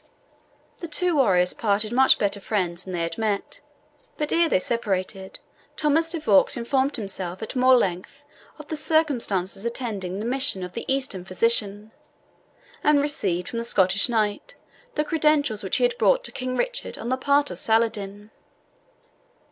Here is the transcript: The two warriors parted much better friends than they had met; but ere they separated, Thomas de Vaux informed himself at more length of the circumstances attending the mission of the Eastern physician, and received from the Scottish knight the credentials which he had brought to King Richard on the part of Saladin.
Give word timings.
The 0.79 0.87
two 0.87 1.15
warriors 1.17 1.53
parted 1.53 1.91
much 1.93 2.17
better 2.17 2.39
friends 2.41 2.83
than 2.85 2.93
they 2.95 3.03
had 3.03 3.19
met; 3.19 3.59
but 4.17 4.33
ere 4.33 4.49
they 4.49 4.57
separated, 4.57 5.37
Thomas 5.77 6.09
de 6.09 6.19
Vaux 6.19 6.57
informed 6.57 6.95
himself 6.95 7.43
at 7.43 7.55
more 7.55 7.77
length 7.77 8.23
of 8.57 8.67
the 8.69 8.75
circumstances 8.75 9.63
attending 9.63 10.19
the 10.19 10.25
mission 10.25 10.63
of 10.63 10.73
the 10.73 10.91
Eastern 10.91 11.23
physician, 11.23 11.91
and 12.83 12.99
received 12.99 13.49
from 13.49 13.59
the 13.59 13.63
Scottish 13.63 14.09
knight 14.09 14.55
the 14.95 15.03
credentials 15.03 15.61
which 15.61 15.75
he 15.77 15.83
had 15.83 15.95
brought 15.99 16.23
to 16.23 16.31
King 16.31 16.55
Richard 16.57 16.97
on 16.97 17.09
the 17.09 17.15
part 17.17 17.51
of 17.51 17.59
Saladin. 17.59 18.31